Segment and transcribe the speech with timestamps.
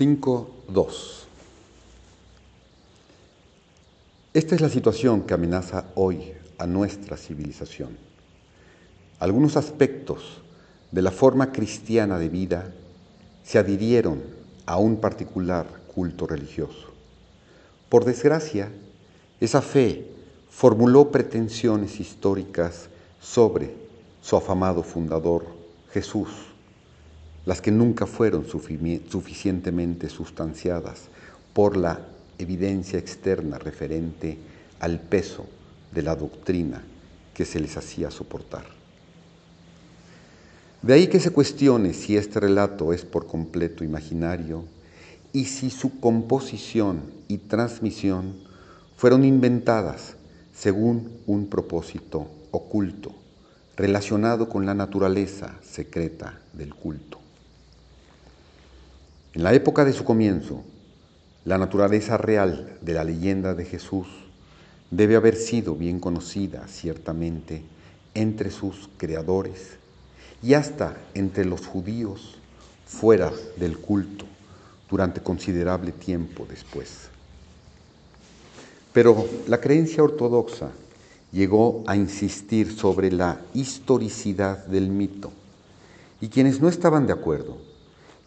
[0.00, 1.24] 5.2
[4.32, 7.98] Esta es la situación que amenaza hoy a nuestra civilización.
[9.18, 10.40] Algunos aspectos
[10.90, 12.72] de la forma cristiana de vida
[13.44, 14.22] se adhirieron
[14.64, 16.88] a un particular culto religioso.
[17.90, 18.72] Por desgracia,
[19.38, 20.06] esa fe
[20.48, 22.88] formuló pretensiones históricas
[23.20, 23.74] sobre
[24.22, 25.44] su afamado fundador,
[25.92, 26.30] Jesús,
[27.46, 31.08] las que nunca fueron suficientemente sustanciadas
[31.52, 32.00] por la
[32.38, 34.38] evidencia externa referente
[34.80, 35.46] al peso
[35.92, 36.82] de la doctrina
[37.34, 38.64] que se les hacía soportar.
[40.82, 44.64] De ahí que se cuestione si este relato es por completo imaginario
[45.32, 48.34] y si su composición y transmisión
[48.96, 50.16] fueron inventadas
[50.54, 53.14] según un propósito oculto
[53.76, 57.20] relacionado con la naturaleza secreta del culto.
[59.32, 60.64] En la época de su comienzo,
[61.44, 64.08] la naturaleza real de la leyenda de Jesús
[64.90, 67.62] debe haber sido bien conocida ciertamente
[68.14, 69.76] entre sus creadores
[70.42, 72.38] y hasta entre los judíos
[72.86, 74.24] fuera del culto
[74.90, 77.08] durante considerable tiempo después.
[78.92, 80.72] Pero la creencia ortodoxa
[81.30, 85.30] llegó a insistir sobre la historicidad del mito
[86.20, 87.69] y quienes no estaban de acuerdo,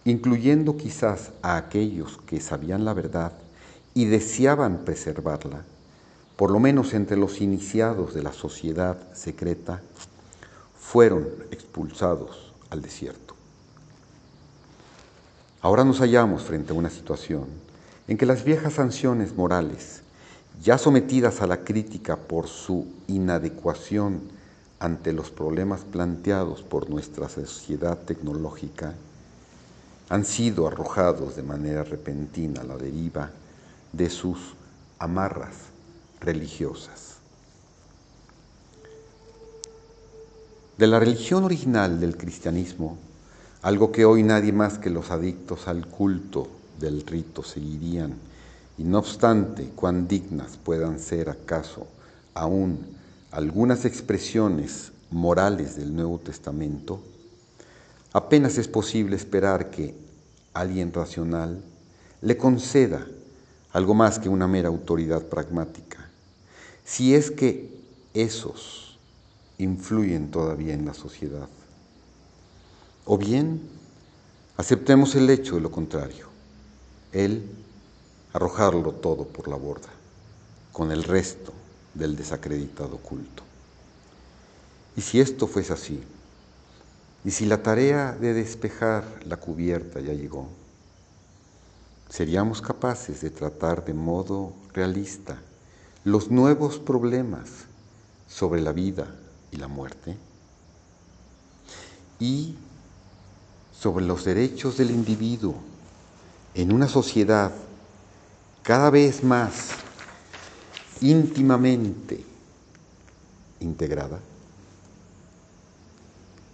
[0.06, 3.34] incluyendo quizás a aquellos que sabían la verdad
[3.94, 5.64] y deseaban preservarla,
[6.36, 9.82] por lo menos entre los iniciados de la sociedad secreta,
[10.80, 13.36] fueron expulsados al desierto.
[15.62, 17.46] Ahora nos hallamos frente a una situación
[18.08, 20.02] en que las viejas sanciones morales
[20.62, 24.22] ya sometidas a la crítica por su inadecuación
[24.80, 28.94] ante los problemas planteados por nuestra sociedad tecnológica,
[30.10, 33.32] han sido arrojados de manera repentina a la deriva
[33.92, 34.38] de sus
[35.00, 35.56] amarras
[36.20, 37.18] religiosas.
[40.78, 42.98] De la religión original del cristianismo,
[43.62, 46.48] algo que hoy nadie más que los adictos al culto
[46.80, 48.16] del rito seguirían,
[48.78, 51.88] y no obstante, cuán dignas puedan ser acaso
[52.34, 52.80] aún
[53.32, 57.00] algunas expresiones morales del Nuevo Testamento,
[58.14, 59.96] apenas es posible esperar que
[60.54, 61.62] alguien racional
[62.22, 63.06] le conceda
[63.74, 66.08] algo más que una mera autoridad pragmática,
[66.86, 67.76] si es que
[68.14, 68.98] esos
[69.58, 71.50] influyen todavía en la sociedad.
[73.06, 73.62] O bien,
[74.58, 76.28] aceptemos el hecho de lo contrario.
[77.12, 77.44] Él
[78.34, 79.90] arrojarlo todo por la borda,
[80.72, 81.52] con el resto
[81.94, 83.44] del desacreditado culto.
[84.96, 86.04] Y si esto fuese así,
[87.26, 90.50] y si la tarea de despejar la cubierta ya llegó,
[92.10, 95.40] seríamos capaces de tratar de modo realista
[96.04, 97.50] los nuevos problemas
[98.28, 99.08] sobre la vida
[99.52, 100.18] y la muerte
[102.20, 102.56] y
[103.78, 105.56] sobre los derechos del individuo
[106.56, 107.52] en una sociedad
[108.64, 109.72] cada vez más
[111.02, 112.24] íntimamente
[113.60, 114.20] integrada,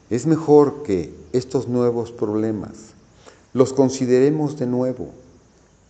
[0.10, 2.94] es mejor que estos nuevos problemas
[3.54, 5.12] los consideremos de nuevo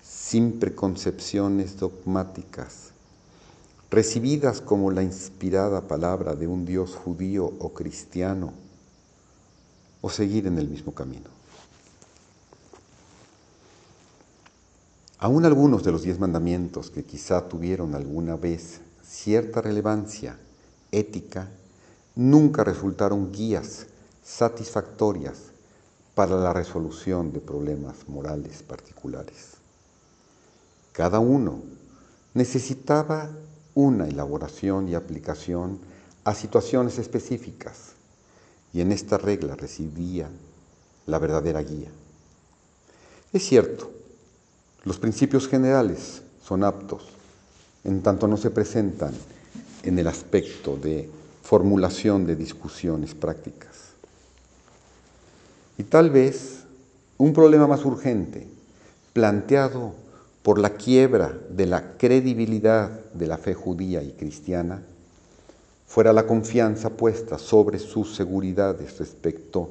[0.03, 2.91] sin preconcepciones dogmáticas,
[3.90, 8.53] recibidas como la inspirada palabra de un Dios judío o cristiano,
[10.02, 11.29] o seguir en el mismo camino.
[15.18, 20.38] Aún algunos de los diez mandamientos que quizá tuvieron alguna vez cierta relevancia
[20.91, 21.50] ética,
[22.16, 23.88] nunca resultaron guías
[24.24, 25.38] satisfactorias
[26.16, 29.53] para la resolución de problemas morales particulares.
[30.91, 31.62] Cada uno
[32.34, 33.29] necesitaba
[33.74, 35.79] una elaboración y aplicación
[36.24, 37.94] a situaciones específicas
[38.74, 40.29] y en esta regla residía
[41.05, 41.90] la verdadera guía.
[43.32, 43.90] Es cierto,
[44.84, 47.03] los principios generales son aptos,
[47.84, 49.14] en tanto no se presentan
[49.84, 51.09] en el aspecto de
[51.43, 53.68] formulación de discusiones prácticas.
[55.79, 56.66] Y tal vez
[57.17, 58.46] un problema más urgente,
[59.14, 59.93] planteado
[60.43, 64.84] por la quiebra de la credibilidad de la fe judía y cristiana,
[65.87, 69.70] fuera la confianza puesta sobre sus seguridades respecto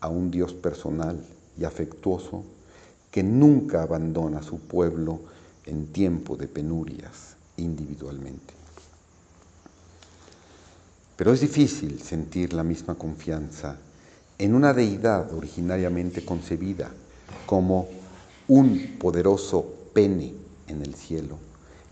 [0.00, 1.20] a un Dios personal
[1.58, 2.42] y afectuoso
[3.10, 5.20] que nunca abandona a su pueblo
[5.66, 8.54] en tiempo de penurias individualmente.
[11.16, 13.76] Pero es difícil sentir la misma confianza
[14.40, 16.90] en una deidad originariamente concebida
[17.44, 17.88] como
[18.48, 20.32] un poderoso pene
[20.66, 21.36] en el cielo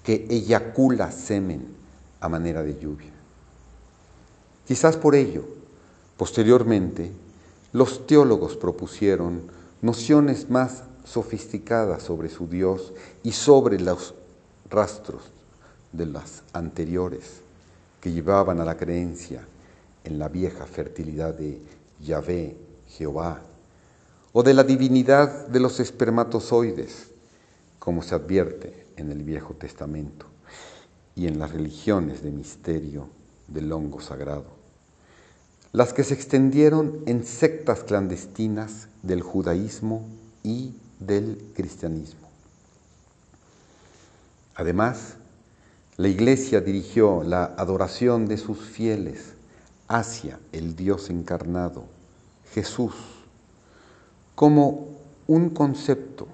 [0.03, 1.67] que eyacula semen
[2.21, 3.13] a manera de lluvia.
[4.67, 5.45] Quizás por ello,
[6.17, 7.13] posteriormente,
[7.75, 9.43] los teólogos propusieron
[9.83, 14.15] nociones más sofisticadas sobre su Dios y sobre los
[14.71, 15.21] rastros
[15.93, 17.43] de las anteriores
[18.01, 19.43] que llevaban a la creencia
[20.05, 21.61] en la vieja fertilidad de
[22.01, 22.57] Yahvé,
[22.89, 23.43] Jehová,
[24.33, 27.09] o de la divinidad de los espermatozoides,
[27.79, 30.27] como se advierte en el Viejo Testamento
[31.17, 33.09] y en las religiones de misterio
[33.49, 34.47] del hongo sagrado,
[35.73, 40.07] las que se extendieron en sectas clandestinas del judaísmo
[40.43, 42.29] y del cristianismo.
[44.55, 45.15] Además,
[45.97, 49.35] la Iglesia dirigió la adoración de sus fieles
[49.89, 51.85] hacia el Dios encarnado,
[52.53, 52.95] Jesús,
[54.35, 54.89] como
[55.27, 56.29] un concepto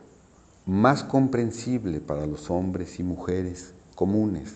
[0.67, 4.55] más comprensible para los hombres y mujeres comunes,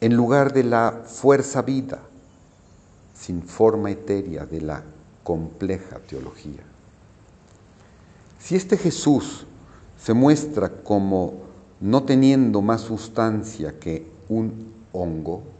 [0.00, 2.00] en lugar de la fuerza vida
[3.14, 4.84] sin forma etérea de la
[5.24, 6.62] compleja teología.
[8.38, 9.46] Si este Jesús
[9.98, 11.46] se muestra como
[11.80, 15.55] no teniendo más sustancia que un hongo,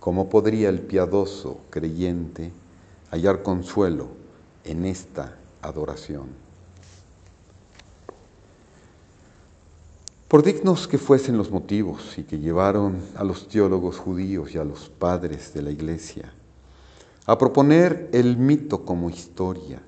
[0.00, 2.52] ¿cómo podría el piadoso creyente
[3.10, 4.08] hallar consuelo
[4.64, 6.26] en esta adoración.
[10.28, 14.64] Por dignos que fuesen los motivos y que llevaron a los teólogos judíos y a
[14.64, 16.32] los padres de la iglesia
[17.24, 19.80] a proponer el mito como historia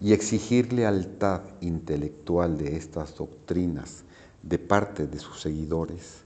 [0.00, 4.02] y exigir lealtad intelectual de estas doctrinas
[4.42, 6.22] de parte de sus seguidores,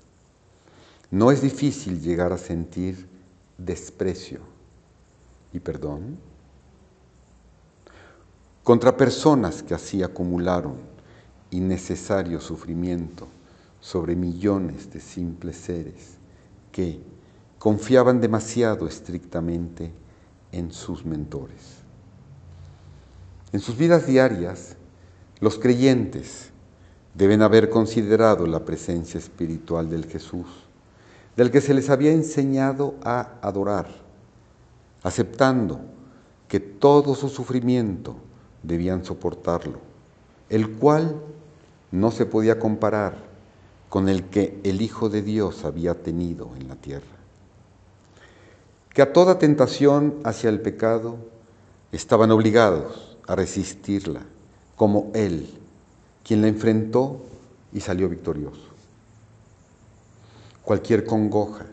[1.11, 3.07] no es difícil llegar a sentir
[3.59, 4.41] desprecio
[5.53, 6.19] y perdón
[8.63, 10.75] contra personas que así acumularon
[11.51, 13.29] innecesario sufrimiento
[13.81, 16.17] sobre millones de simples seres
[16.73, 17.01] que
[17.59, 19.93] confiaban demasiado estrictamente
[20.53, 21.77] en sus mentores.
[23.53, 24.77] En sus vidas diarias,
[25.41, 26.51] los creyentes
[27.15, 30.47] deben haber considerado la presencia espiritual del Jesús,
[31.37, 33.89] del que se les había enseñado a adorar,
[35.03, 35.81] aceptando
[36.49, 38.17] que todo su sufrimiento
[38.63, 39.81] debían soportarlo,
[40.49, 41.21] el cual
[41.93, 43.17] no se podía comparar
[43.89, 47.05] con el que el Hijo de Dios había tenido en la tierra.
[48.93, 51.17] Que a toda tentación hacia el pecado
[51.93, 54.23] estaban obligados a resistirla,
[54.75, 55.51] como Él,
[56.25, 57.21] quien la enfrentó
[57.73, 58.66] y salió victorioso.
[60.67, 61.65] Cualquier congoja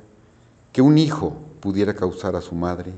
[0.72, 2.94] que un hijo pudiera causar a su madre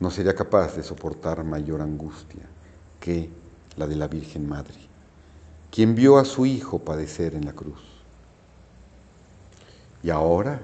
[0.00, 2.42] no sería capaz de soportar mayor angustia
[2.98, 3.30] que
[3.76, 4.74] la de la Virgen Madre,
[5.70, 7.78] quien vio a su Hijo padecer en la cruz.
[10.02, 10.60] Y ahora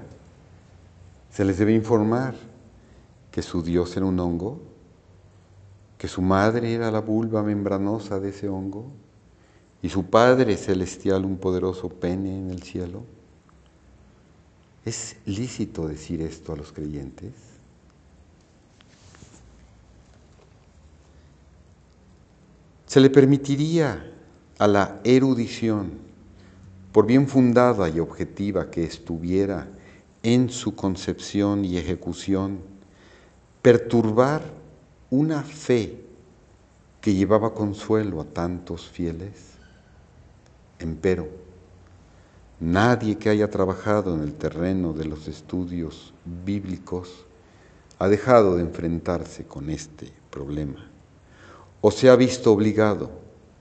[1.31, 2.35] se les debe informar
[3.31, 4.59] que su Dios era un hongo,
[5.97, 8.87] que su madre era la vulva membranosa de ese hongo
[9.81, 13.05] y su Padre celestial un poderoso pene en el cielo.
[14.85, 17.31] ¿Es lícito decir esto a los creyentes?
[22.85, 24.11] Se le permitiría
[24.59, 25.91] a la erudición,
[26.91, 29.67] por bien fundada y objetiva que estuviera
[30.21, 32.59] en su concepción y ejecución,
[33.61, 34.43] perturbar
[35.09, 36.01] una fe
[37.01, 39.53] que llevaba consuelo a tantos fieles.
[40.79, 41.42] Empero,
[42.59, 46.13] nadie que haya trabajado en el terreno de los estudios
[46.45, 47.25] bíblicos
[47.99, 50.89] ha dejado de enfrentarse con este problema
[51.81, 53.11] o se ha visto obligado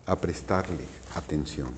[0.06, 0.84] a prestarle
[1.14, 1.70] atención.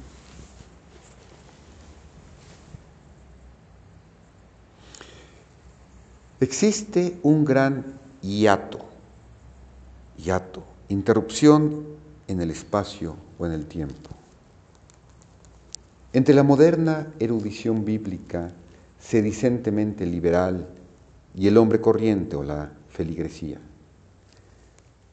[6.41, 8.81] Existe un gran hiato,
[10.19, 11.87] hiato, interrupción
[12.29, 14.11] en el espacio o en el tiempo.
[16.15, 18.53] Entre la moderna erudición bíblica
[19.01, 20.69] sedicentemente liberal
[21.35, 23.59] y el hombre corriente o la feligresía.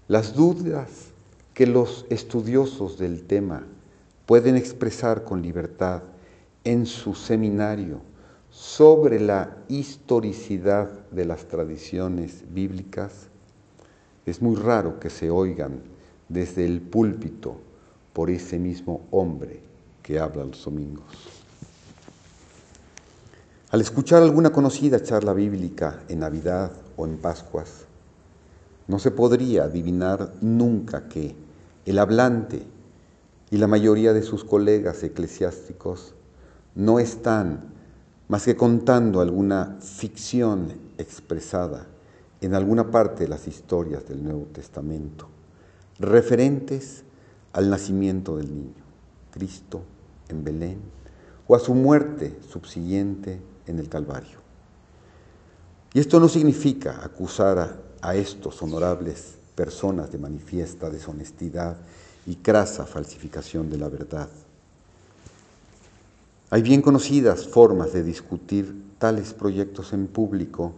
[0.08, 1.08] Las dudas
[1.56, 3.66] que los estudiosos del tema
[4.28, 6.04] pueden expresar con libertad
[6.64, 8.02] en su seminario
[8.52, 13.28] sobre la historicidad de las tradiciones bíblicas,
[14.28, 15.82] es muy raro que se oigan
[16.30, 17.60] desde el púlpito
[18.14, 19.71] por ese mismo hombre
[20.12, 21.06] que habla los domingos.
[23.70, 27.86] Al escuchar alguna conocida charla bíblica en Navidad o en Pascuas,
[28.90, 31.34] no se podría adivinar nunca que
[31.86, 32.62] el hablante
[33.52, 36.14] y la mayoría de sus colegas eclesiásticos
[36.76, 37.72] no están
[38.28, 41.88] más que contando alguna ficción expresada
[42.42, 45.30] en alguna parte de las historias del Nuevo Testamento,
[46.00, 47.06] referentes
[47.54, 48.84] al nacimiento del niño,
[49.32, 49.84] Cristo
[50.32, 50.80] en Belén,
[51.48, 54.40] o a su muerte subsiguiente en el Calvario.
[55.94, 61.78] Y esto no significa acusar a, estos honorables personas de manifiesta deshonestidad
[62.26, 64.30] y crasa falsificación de la verdad.
[66.50, 70.74] Hay bien conocidas formas de discutir tales proyectos en público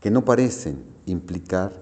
[0.00, 1.72] que no parecen implicar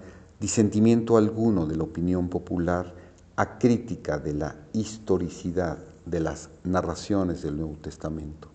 [0.40, 2.94] disentimiento alguno de la opinión popular
[3.36, 8.48] a crítica de la historicidad de las narraciones del Nuevo Testamento.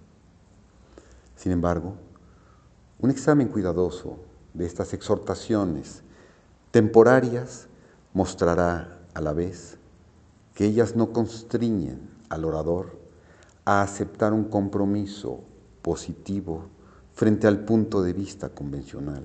[1.38, 1.96] Sin embargo,
[3.00, 4.18] un examen cuidadoso
[4.54, 6.02] de estas exhortaciones
[6.72, 7.68] temporarias
[8.14, 9.78] mostrará a la vez
[10.54, 12.98] que ellas no constriñen al orador
[13.64, 15.40] a aceptar un compromiso
[15.82, 16.66] positivo
[17.14, 19.24] frente al punto de vista convencional.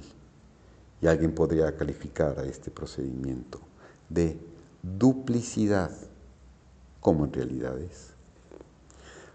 [1.02, 3.60] Y alguien podría calificar a este procedimiento
[4.08, 4.38] de
[4.82, 5.90] duplicidad,
[7.00, 8.09] como en realidad es.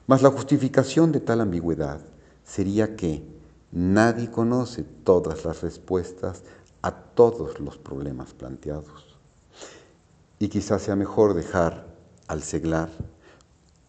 [0.08, 2.00] Mas la justificación de tal ambigüedad
[2.44, 3.24] sería que
[3.72, 6.44] nadie conoce todas las respuestas
[6.82, 9.18] a todos los problemas planteados.
[10.38, 11.88] Y quizás sea mejor dejar
[12.28, 12.90] al seglar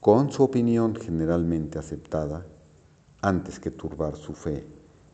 [0.00, 2.46] con su opinión generalmente aceptada
[3.20, 4.64] antes que turbar su fe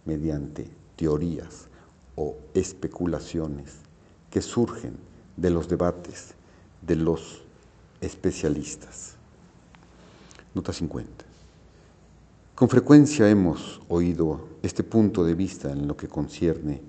[0.05, 1.69] mediante teorías
[2.15, 3.73] o especulaciones
[4.31, 4.97] que surgen
[5.37, 6.35] de los debates
[6.83, 7.43] de los
[8.01, 9.17] especialistas.
[10.55, 11.25] Nota 50.
[12.55, 16.83] Con frecuencia hemos oído este punto de vista en lo que concierne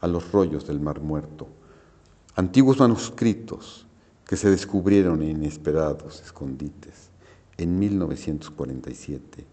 [0.00, 1.46] a los rollos del Mar Muerto,
[2.34, 3.86] antiguos manuscritos
[4.26, 7.10] que se descubrieron en inesperados escondites
[7.58, 9.44] en 1947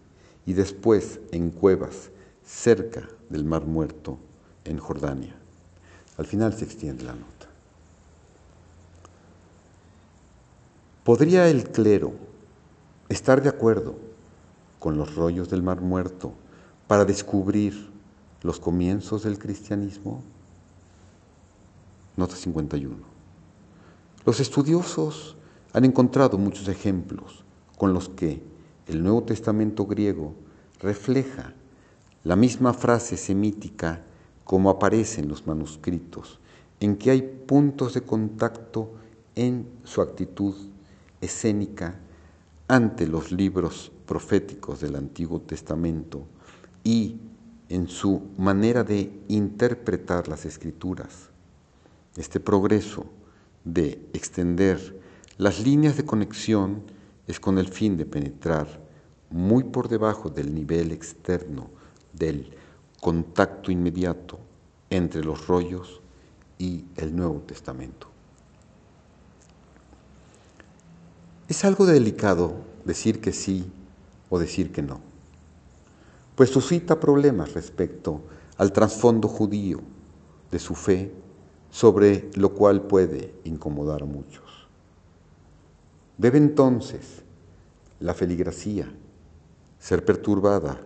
[0.46, 2.10] y después en cuevas
[2.46, 4.18] cerca del Mar Muerto
[4.64, 5.36] en Jordania.
[6.16, 7.48] Al final se extiende la nota.
[11.04, 12.27] ¿Podría el clero
[13.08, 13.96] estar de acuerdo
[14.78, 16.32] con los rollos del Mar Muerto
[16.86, 17.90] para descubrir
[18.42, 20.22] los comienzos del cristianismo?
[22.16, 22.96] Nota 51.
[24.24, 25.36] Los estudiosos
[25.72, 27.44] han encontrado muchos ejemplos
[27.76, 28.42] con los que
[28.86, 30.34] el Nuevo Testamento griego
[30.80, 31.54] refleja
[32.24, 34.02] la misma frase semítica
[34.44, 36.40] como aparece en los manuscritos,
[36.80, 38.92] en que hay puntos de contacto
[39.34, 40.54] en su actitud
[41.20, 41.96] escénica
[42.68, 46.26] ante los libros proféticos del Antiguo Testamento
[46.84, 47.16] y
[47.70, 51.30] en su manera de interpretar las escrituras.
[52.16, 53.06] Este progreso
[53.64, 55.00] de extender
[55.38, 56.82] las líneas de conexión
[57.26, 58.66] es con el fin de penetrar
[59.30, 61.70] muy por debajo del nivel externo
[62.12, 62.50] del
[63.00, 64.38] contacto inmediato
[64.90, 66.00] entre los rollos
[66.58, 68.08] y el Nuevo Testamento.
[71.48, 73.72] Es algo delicado decir que sí
[74.28, 75.00] o decir que no,
[76.36, 78.20] pues suscita problemas respecto
[78.58, 79.80] al trasfondo judío
[80.50, 81.10] de su fe,
[81.70, 84.44] sobre lo cual puede incomodar a muchos.
[86.18, 87.22] Debe entonces
[87.98, 88.92] la feligrafía
[89.78, 90.82] ser perturbada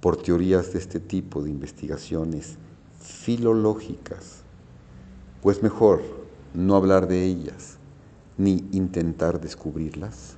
[0.00, 2.56] por teorías de este tipo de investigaciones
[3.00, 4.42] filológicas,
[5.40, 6.02] pues mejor
[6.52, 7.77] no hablar de ellas
[8.38, 10.36] ni intentar descubrirlas.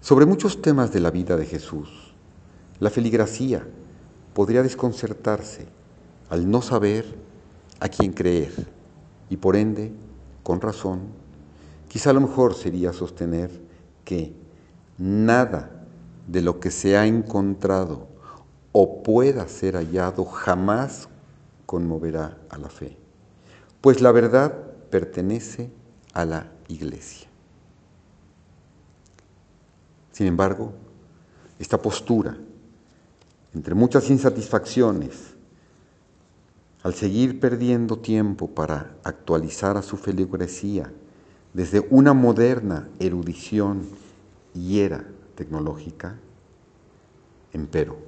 [0.00, 2.14] Sobre muchos temas de la vida de Jesús,
[2.80, 3.66] la feligrafía
[4.32, 5.66] podría desconcertarse
[6.30, 7.04] al no saber
[7.80, 8.52] a quién creer
[9.28, 9.92] y por ende,
[10.42, 11.00] con razón,
[11.88, 13.50] quizá lo mejor sería sostener
[14.04, 14.32] que
[14.96, 15.84] nada
[16.26, 18.06] de lo que se ha encontrado
[18.72, 21.08] o pueda ser hallado jamás
[21.66, 22.96] conmoverá a la fe,
[23.80, 25.70] pues la verdad pertenece
[26.12, 27.28] a la iglesia.
[30.12, 30.72] Sin embargo,
[31.58, 32.36] esta postura,
[33.54, 35.34] entre muchas insatisfacciones,
[36.82, 40.92] al seguir perdiendo tiempo para actualizar a su feligresía
[41.52, 43.86] desde una moderna erudición
[44.54, 45.04] y era
[45.34, 46.18] tecnológica,
[47.52, 47.98] empero,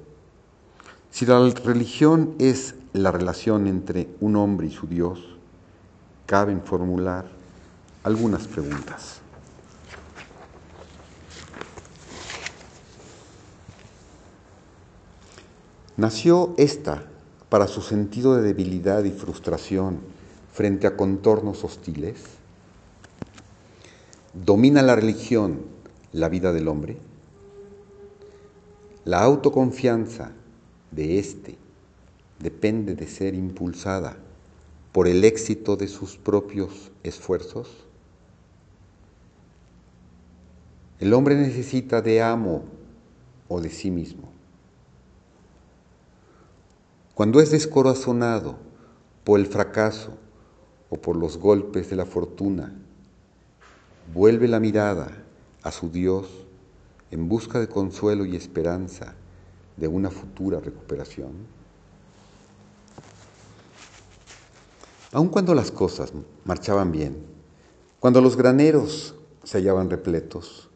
[1.09, 5.30] si la religión es la relación entre un hombre y su Dios,
[6.31, 7.25] caben formular
[8.05, 9.19] algunas preguntas.
[15.97, 17.03] ¿Nació esta
[17.49, 19.99] para su sentido de debilidad y frustración
[20.53, 22.23] frente a contornos hostiles?
[24.33, 25.65] ¿Domina la religión
[26.13, 26.97] la vida del hombre?
[29.03, 30.31] La autoconfianza
[30.91, 31.57] de éste
[32.39, 34.15] depende de ser impulsada
[34.91, 37.69] por el éxito de sus propios esfuerzos.
[40.99, 42.63] El hombre necesita de amo
[43.47, 44.29] o de sí mismo.
[47.15, 48.57] Cuando es descorazonado
[49.23, 50.17] por el fracaso
[50.89, 52.73] o por los golpes de la fortuna,
[54.13, 55.23] vuelve la mirada
[55.63, 56.27] a su Dios
[57.11, 59.15] en busca de consuelo y esperanza
[59.77, 61.60] de una futura recuperación?
[65.13, 66.13] Aun cuando las cosas
[66.45, 67.17] marchaban bien,
[67.99, 70.69] cuando los graneros se hallaban repletos,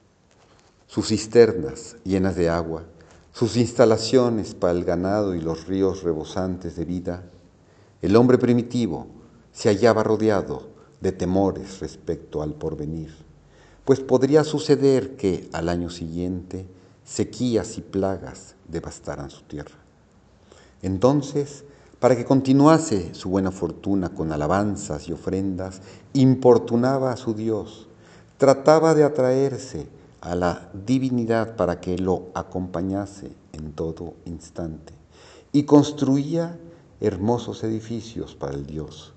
[0.88, 2.84] sus cisternas llenas de agua,
[3.34, 7.24] sus instalaciones para el ganado y los ríos rebosantes de vida,
[8.02, 9.08] el hombre primitivo
[9.52, 10.70] se hallaba rodeado
[11.02, 13.26] de temores respecto al porvenir
[13.86, 16.66] pues podría suceder que al año siguiente
[17.06, 19.76] sequías y plagas devastaran su tierra.
[20.82, 21.64] Entonces,
[22.06, 25.82] para que continuase su buena fortuna con alabanzas y ofrendas,
[26.14, 27.88] importunaba a su Dios,
[28.38, 29.88] trataba de atraerse
[30.22, 34.94] a la divinidad para que lo acompañase en todo instante.
[35.52, 36.60] Y construía
[37.02, 39.14] hermosos edificios para el Dios.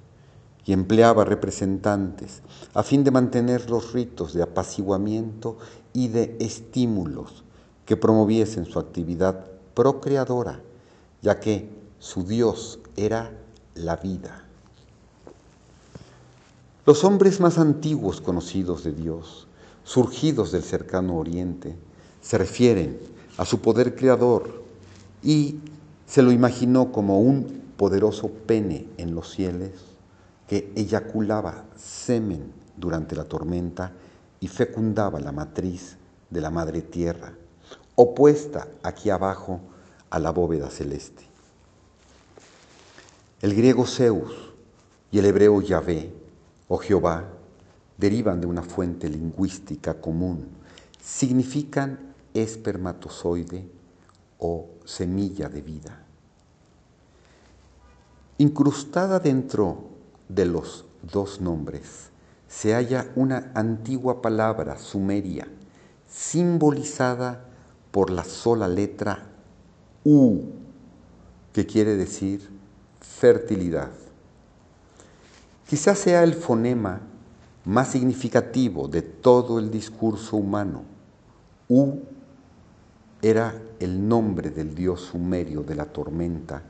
[0.64, 2.40] Y empleaba representantes
[2.72, 5.58] a fin de mantener los ritos de apaciguamiento
[5.92, 7.44] y de estímulos
[7.84, 10.62] que promoviesen su actividad procreadora,
[11.20, 13.32] ya que su Dios era
[13.74, 14.44] la vida.
[16.86, 19.46] Los hombres más antiguos conocidos de Dios,
[19.84, 21.76] surgidos del cercano oriente,
[22.20, 22.98] se refieren
[23.36, 24.62] a su poder creador
[25.22, 25.58] y
[26.06, 29.70] se lo imaginó como un poderoso pene en los cielos
[30.46, 33.92] que eyaculaba semen durante la tormenta
[34.40, 35.96] y fecundaba la matriz
[36.30, 37.34] de la madre tierra,
[37.96, 39.60] opuesta aquí abajo
[40.10, 41.27] a la bóveda celeste.
[43.40, 44.32] El griego Zeus
[45.12, 46.12] y el hebreo Yahvé
[46.66, 47.28] o Jehová
[47.96, 50.48] derivan de una fuente lingüística común,
[51.00, 53.70] significan espermatozoide
[54.40, 56.04] o semilla de vida.
[58.38, 59.84] Incrustada dentro
[60.28, 62.10] de los dos nombres
[62.48, 65.46] se halla una antigua palabra sumeria
[66.08, 67.44] simbolizada
[67.92, 69.30] por la sola letra
[70.02, 70.40] U,
[71.52, 72.57] que quiere decir
[73.16, 73.90] fertilidad.
[75.68, 77.00] Quizás sea el fonema
[77.64, 80.82] más significativo de todo el discurso humano.
[81.68, 82.00] U
[83.20, 86.62] era el nombre del dios sumerio de la tormenta,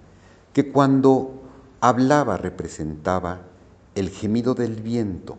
[0.53, 1.43] que cuando
[1.81, 3.43] hablaba representaba
[3.95, 5.37] el gemido del viento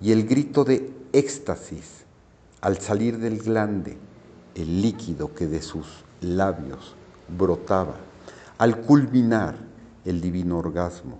[0.00, 2.04] y el grito de éxtasis
[2.60, 3.96] al salir del glande,
[4.54, 5.86] el líquido que de sus
[6.20, 6.94] labios
[7.28, 7.96] brotaba,
[8.58, 9.71] al culminar
[10.04, 11.18] el divino orgasmo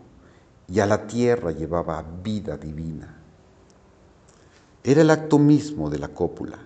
[0.69, 3.19] y a la tierra llevaba vida divina.
[4.85, 6.59] Era el acto mismo de la cópula,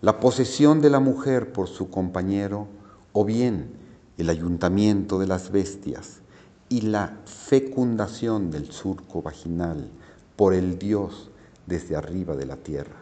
[0.00, 2.68] la posesión de la mujer por su compañero
[3.12, 3.72] o bien
[4.16, 6.20] el ayuntamiento de las bestias
[6.68, 9.90] y la fecundación del surco vaginal
[10.36, 11.30] por el Dios
[11.66, 12.96] desde arriba de la tierra.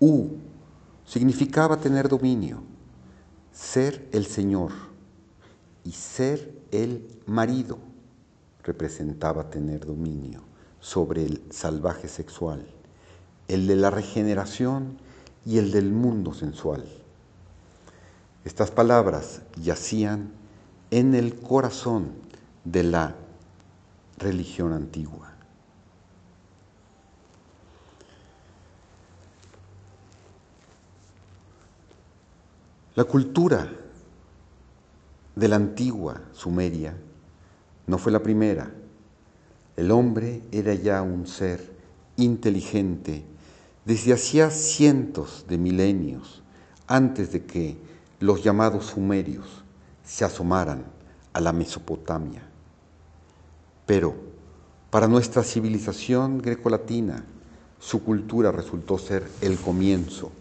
[0.00, 0.28] U
[1.06, 2.62] significaba tener dominio,
[3.52, 4.72] ser el Señor
[5.84, 7.78] y ser el marido
[8.62, 10.42] representaba tener dominio
[10.80, 12.66] sobre el salvaje sexual,
[13.48, 14.98] el de la regeneración
[15.44, 16.84] y el del mundo sensual.
[18.44, 20.30] Estas palabras yacían
[20.90, 22.12] en el corazón
[22.64, 23.14] de la
[24.18, 25.30] religión antigua.
[32.94, 33.79] La cultura
[35.40, 36.94] de la antigua Sumeria
[37.86, 38.70] no fue la primera.
[39.74, 41.66] El hombre era ya un ser
[42.18, 43.24] inteligente
[43.86, 46.42] desde hacía cientos de milenios
[46.86, 47.78] antes de que
[48.20, 49.46] los llamados sumerios
[50.04, 50.84] se asomaran
[51.32, 52.42] a la Mesopotamia.
[53.86, 54.14] Pero
[54.90, 57.24] para nuestra civilización grecolatina,
[57.78, 60.32] su cultura resultó ser el comienzo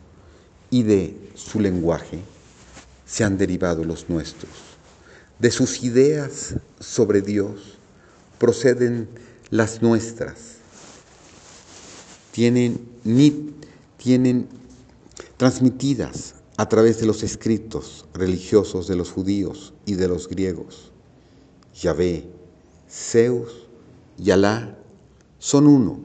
[0.69, 2.19] y de su lenguaje
[3.05, 4.68] se han derivado los nuestros.
[5.39, 7.77] De sus ideas sobre Dios
[8.37, 9.07] proceden
[9.49, 10.57] las nuestras.
[12.33, 13.53] Tienen, ni,
[13.95, 14.49] tienen
[15.37, 20.91] transmitidas a través de los escritos religiosos de los judíos y de los griegos.
[21.73, 22.29] Yahvé,
[22.89, 23.67] Zeus
[24.17, 24.77] y Alá
[25.37, 26.01] son uno,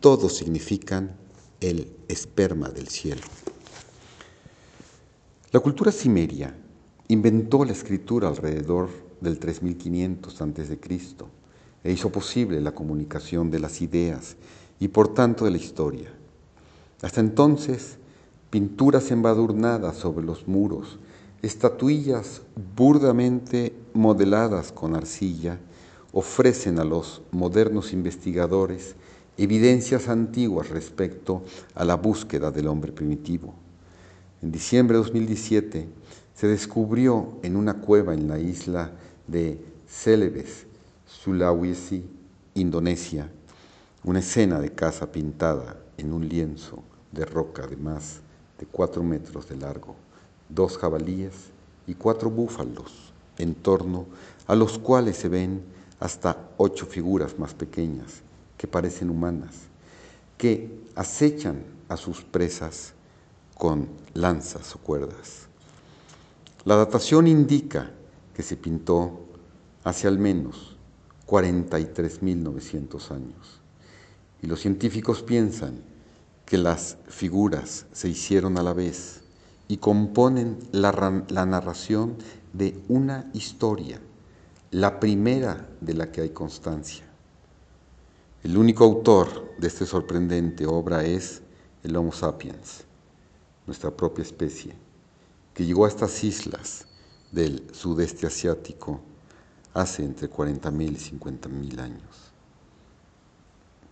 [0.00, 1.16] todos significan
[1.62, 3.22] el esperma del cielo.
[5.50, 6.54] La cultura cimeria
[7.10, 8.88] inventó la escritura alrededor
[9.20, 10.78] del 3500 a.C.
[11.82, 14.36] e hizo posible la comunicación de las ideas
[14.78, 16.08] y por tanto de la historia.
[17.02, 17.98] Hasta entonces,
[18.50, 21.00] pinturas embadurnadas sobre los muros,
[21.42, 22.42] estatuillas
[22.76, 25.58] burdamente modeladas con arcilla,
[26.12, 28.94] ofrecen a los modernos investigadores
[29.36, 31.42] evidencias antiguas respecto
[31.74, 33.52] a la búsqueda del hombre primitivo.
[34.42, 35.99] En diciembre de 2017
[36.40, 38.92] se descubrió en una cueva en la isla
[39.26, 40.64] de Celebes,
[41.06, 42.02] Sulawesi,
[42.54, 43.30] Indonesia,
[44.04, 48.20] una escena de casa pintada en un lienzo de roca de más
[48.58, 49.96] de cuatro metros de largo,
[50.48, 51.34] dos jabalíes
[51.86, 54.06] y cuatro búfalos, en torno
[54.46, 55.60] a los cuales se ven
[55.98, 58.22] hasta ocho figuras más pequeñas
[58.56, 59.56] que parecen humanas,
[60.38, 62.94] que acechan a sus presas
[63.58, 65.49] con lanzas o cuerdas.
[66.64, 67.90] La datación indica
[68.34, 69.20] que se pintó
[69.84, 70.76] hace al menos
[71.26, 73.60] 43.900 años
[74.42, 75.82] y los científicos piensan
[76.44, 79.22] que las figuras se hicieron a la vez
[79.68, 82.16] y componen la, la narración
[82.52, 84.00] de una historia
[84.70, 87.04] la primera de la que hay constancia.
[88.42, 91.42] El único autor de esta sorprendente obra es
[91.82, 92.84] el Homo sapiens,
[93.66, 94.74] nuestra propia especie,
[95.54, 96.86] que llegó a estas islas
[97.32, 99.00] del sudeste asiático
[99.74, 102.32] hace entre 40.000 y 50.000 años.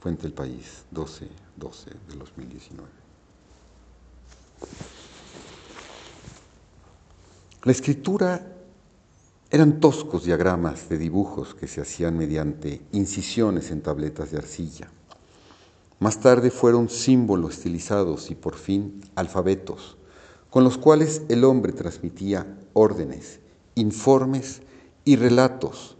[0.00, 1.28] Fuente del país, 12-12
[2.08, 2.88] de 2019.
[7.64, 8.54] La escritura
[9.50, 14.88] eran toscos diagramas de dibujos que se hacían mediante incisiones en tabletas de arcilla.
[15.98, 19.97] Más tarde fueron símbolos estilizados y por fin alfabetos,
[20.50, 23.40] con los cuales el hombre transmitía órdenes,
[23.74, 24.62] informes
[25.04, 25.96] y relatos,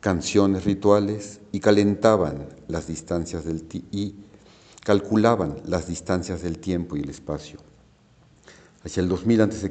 [0.00, 4.14] canciones rituales y calentaban las distancias del y
[4.82, 7.60] calculaban las distancias del tiempo y el espacio.
[8.82, 9.70] Hacia el 2000 a.C.,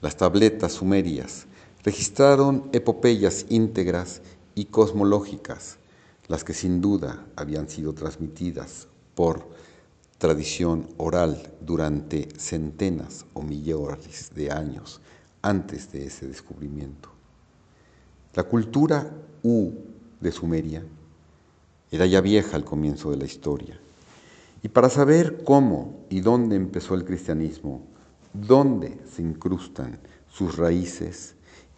[0.00, 1.46] las tabletas sumerias
[1.82, 4.22] registraron epopeyas íntegras
[4.54, 5.78] y cosmológicas,
[6.28, 9.48] las que sin duda habían sido transmitidas por
[10.18, 15.00] tradición oral durante centenas o millones de años
[15.42, 17.10] antes de ese descubrimiento.
[18.34, 19.10] La cultura
[19.42, 19.72] U
[20.20, 20.84] de Sumeria
[21.90, 23.78] era ya vieja al comienzo de la historia.
[24.62, 27.82] Y para saber cómo y dónde empezó el cristianismo,
[28.32, 29.98] dónde se incrustan
[30.28, 31.36] sus raíces,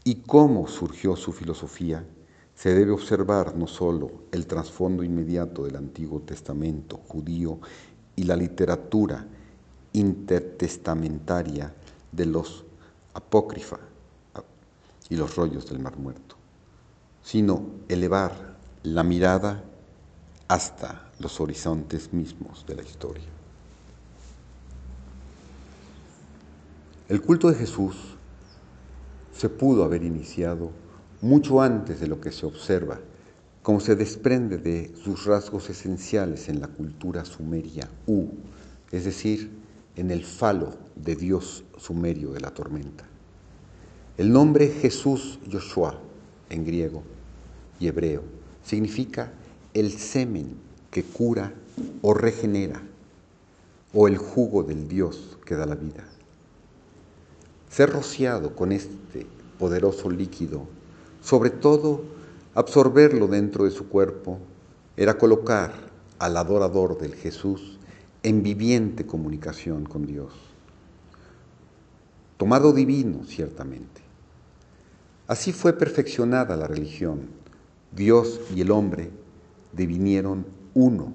[0.08, 2.02] y cómo surgió su filosofía,
[2.54, 7.60] se debe observar no sólo el trasfondo inmediato del Antiguo Testamento judío
[8.18, 9.24] y la literatura
[9.92, 11.72] intertestamentaria
[12.10, 12.64] de los
[13.14, 13.78] apócrifa
[15.08, 16.34] y los rollos del Mar Muerto,
[17.22, 19.62] sino elevar la mirada
[20.48, 23.28] hasta los horizontes mismos de la historia.
[27.08, 27.94] El culto de Jesús
[29.32, 30.72] se pudo haber iniciado
[31.20, 32.98] mucho antes de lo que se observa,
[33.68, 38.28] como se desprende de sus rasgos esenciales en la cultura sumeria U,
[38.90, 39.50] es decir,
[39.94, 43.04] en el falo de Dios sumerio de la tormenta.
[44.16, 46.00] El nombre Jesús Yoshua
[46.48, 47.02] en griego
[47.78, 48.22] y hebreo
[48.64, 49.34] significa
[49.74, 50.54] el semen
[50.90, 51.52] que cura
[52.00, 52.80] o regenera,
[53.92, 56.08] o el jugo del Dios que da la vida.
[57.68, 59.26] Ser rociado con este
[59.58, 60.66] poderoso líquido,
[61.20, 62.16] sobre todo
[62.58, 64.40] absorberlo dentro de su cuerpo,
[64.96, 65.72] era colocar
[66.18, 67.78] al adorador del Jesús
[68.24, 70.32] en viviente comunicación con Dios.
[72.36, 74.00] Tomado divino, ciertamente.
[75.28, 77.28] Así fue perfeccionada la religión.
[77.92, 79.12] Dios y el hombre
[79.72, 80.44] devinieron
[80.74, 81.12] uno.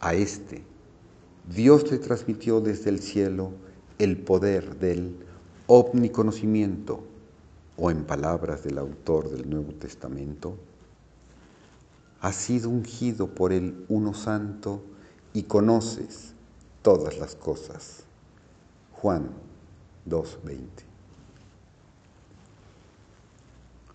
[0.00, 0.64] A este,
[1.54, 3.52] Dios le transmitió desde el cielo
[4.00, 5.14] el poder del
[5.68, 7.04] omniconocimiento,
[7.76, 10.56] o en palabras del autor del Nuevo Testamento,
[12.20, 14.82] has sido ungido por el Uno Santo
[15.32, 16.34] y conoces
[16.82, 18.04] todas las cosas.
[18.92, 19.30] Juan
[20.08, 20.60] 2.20.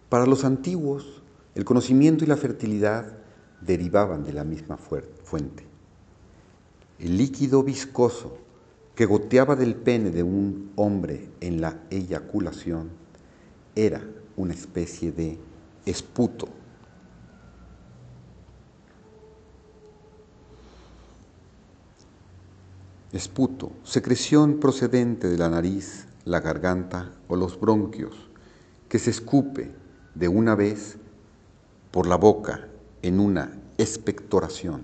[0.10, 1.22] Para los antiguos,
[1.56, 3.18] el conocimiento y la fertilidad
[3.62, 5.66] derivaban de la misma fuente.
[7.00, 8.38] El líquido viscoso
[8.96, 12.90] que goteaba del pene de un hombre en la eyaculación
[13.78, 14.02] era
[14.36, 15.38] una especie de
[15.86, 16.50] esputo.
[23.14, 28.30] esputo, secreción procedente de la nariz, la garganta o los bronquios,
[28.90, 29.72] que se escupe
[30.14, 30.98] de una vez
[31.90, 32.68] por la boca
[33.02, 34.82] en una expectoración.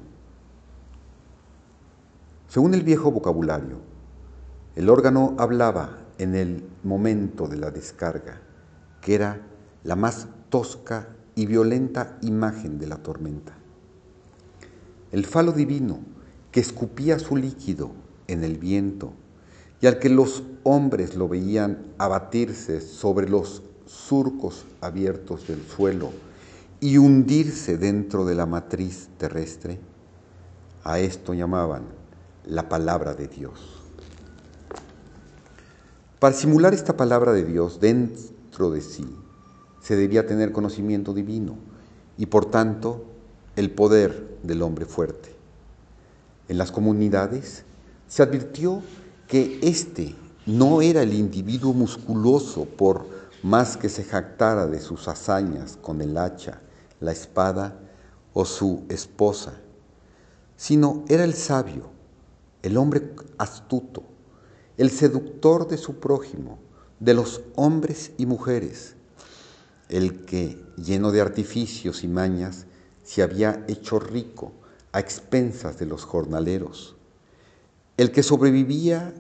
[2.48, 3.78] Según el viejo vocabulario,
[4.76, 8.42] el órgano hablaba en el momento de la descarga,
[9.04, 9.42] que era
[9.84, 13.54] la más tosca y violenta imagen de la tormenta.
[15.12, 16.00] El falo divino,
[16.52, 17.92] que escupía su líquido
[18.28, 19.14] en el viento,
[19.82, 26.12] y al que los hombres lo veían abatirse sobre los surcos abiertos del suelo
[26.80, 29.80] y hundirse dentro de la matriz terrestre,
[30.84, 31.84] a esto llamaban
[32.46, 33.82] la palabra de Dios.
[36.20, 37.80] Para simular esta palabra de Dios
[38.60, 39.06] de sí,
[39.82, 41.58] se debía tener conocimiento divino
[42.18, 43.04] y por tanto
[43.56, 45.36] el poder del hombre fuerte.
[46.48, 47.64] En las comunidades
[48.08, 48.82] se advirtió
[49.28, 53.08] que éste no era el individuo musculoso por
[53.42, 56.62] más que se jactara de sus hazañas con el hacha,
[57.00, 57.80] la espada
[58.34, 59.54] o su esposa,
[60.56, 61.90] sino era el sabio,
[62.62, 64.04] el hombre astuto,
[64.78, 66.60] el seductor de su prójimo,
[67.04, 68.96] de los hombres y mujeres,
[69.90, 72.66] el que, lleno de artificios y mañas,
[73.04, 74.54] se había hecho rico
[74.94, 76.96] a expensas de los jornaleros,
[77.98, 79.14] el que sobrevivía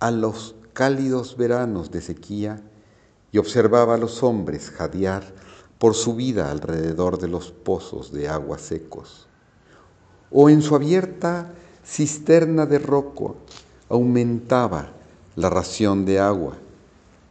[0.00, 2.60] a los cálidos veranos de sequía
[3.32, 5.24] y observaba a los hombres jadear
[5.78, 9.28] por su vida alrededor de los pozos de agua secos,
[10.30, 11.54] o en su abierta
[11.86, 13.36] cisterna de roco
[13.88, 14.92] aumentaba
[15.36, 16.58] la ración de agua,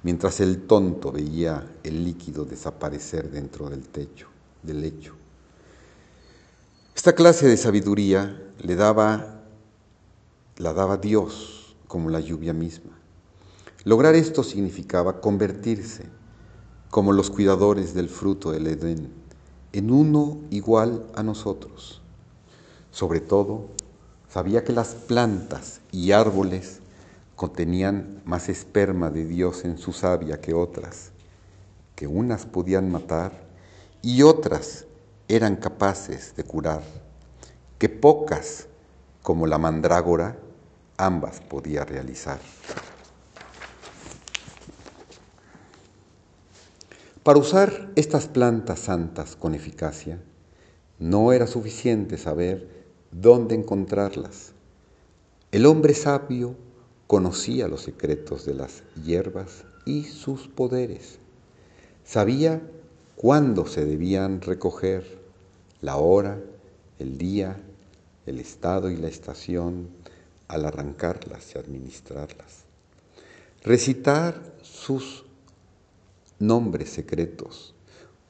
[0.04, 4.28] mientras el tonto veía el líquido desaparecer dentro del techo,
[4.64, 5.14] del lecho.
[6.96, 9.42] Esta clase de sabiduría le daba,
[10.58, 12.92] la daba Dios como la lluvia misma.
[13.86, 16.06] Lograr esto significaba convertirse,
[16.90, 19.10] como los cuidadores del fruto del Edén,
[19.72, 22.02] en uno igual a nosotros.
[22.92, 23.68] Sobre todo,
[24.28, 26.80] sabía que las plantas y árboles
[27.40, 31.12] contenían más esperma de Dios en su savia que otras,
[31.96, 33.32] que unas podían matar
[34.02, 34.88] y otras
[35.30, 36.84] eran capaces de curar,
[37.78, 38.68] que pocas,
[39.24, 40.38] como la mandrágora,
[40.98, 42.40] ambas podía realizar.
[47.24, 50.22] Para usar estas plantas santas con eficacia,
[50.98, 54.52] no era suficiente saber dónde encontrarlas.
[55.54, 56.58] El hombre sabio
[57.10, 61.18] conocía los secretos de las hierbas y sus poderes.
[62.06, 62.62] Sabía
[63.16, 65.18] cuándo se debían recoger,
[65.82, 66.40] la hora,
[67.00, 67.60] el día,
[68.28, 69.90] el estado y la estación
[70.48, 72.66] al arrancarlas y administrarlas.
[73.64, 75.26] Recitar sus
[76.38, 77.74] nombres secretos,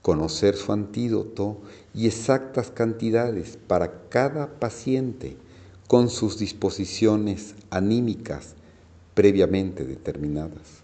[0.02, 1.60] conocer su antídoto
[1.94, 5.36] y exactas cantidades para cada paciente
[5.90, 8.56] con sus disposiciones anímicas
[9.20, 10.80] previamente determinadas.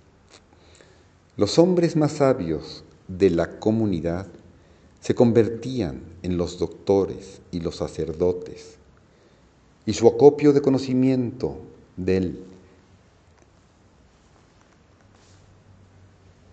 [1.37, 4.27] Los hombres más sabios de la comunidad
[4.99, 8.75] se convertían en los doctores y los sacerdotes,
[9.85, 11.59] y su acopio de conocimiento
[11.95, 12.43] del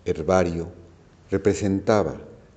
[0.05, 0.69] herbario
[1.31, 2.15] representaba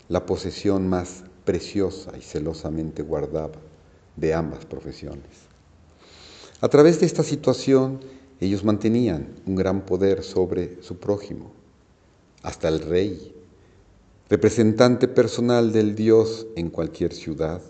[0.08, 3.58] la posesión más preciosa y celosamente guardada
[4.14, 5.48] de ambas profesiones.
[6.60, 7.98] A través de esta situación,
[8.40, 11.52] ellos mantenían un gran poder sobre su prójimo,
[12.42, 13.34] hasta el rey,
[14.28, 17.62] representante personal del Dios en cualquier ciudad,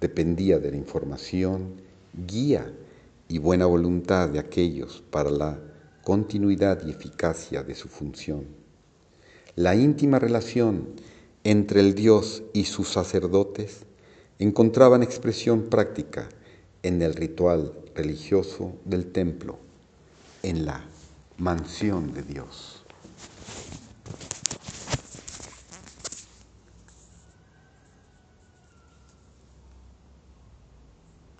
[0.00, 1.82] dependía de la información,
[2.26, 2.72] guía
[3.28, 5.60] y buena voluntad de aquellos para la
[6.02, 8.46] continuidad y eficacia de su función.
[9.54, 10.88] La íntima relación
[11.44, 13.84] entre el Dios y sus sacerdotes
[14.38, 16.30] encontraban expresión práctica
[16.82, 19.69] en el ritual religioso del templo
[20.42, 20.80] en la
[21.38, 22.79] mansión de Dios.